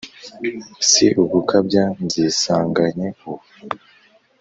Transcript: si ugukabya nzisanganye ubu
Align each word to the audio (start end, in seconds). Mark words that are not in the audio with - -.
si 0.89 1.05
ugukabya 1.23 1.85
nzisanganye 2.05 3.07
ubu 3.29 3.45